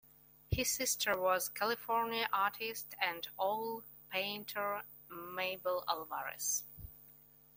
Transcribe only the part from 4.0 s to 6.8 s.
painter Mabel Alvarez.